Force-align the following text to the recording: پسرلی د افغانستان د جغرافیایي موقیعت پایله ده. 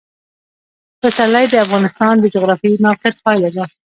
پسرلی 1.01 1.45
د 1.49 1.55
افغانستان 1.65 2.13
د 2.19 2.25
جغرافیایي 2.35 2.77
موقیعت 2.85 3.15
پایله 3.25 3.49
ده. 3.55 3.63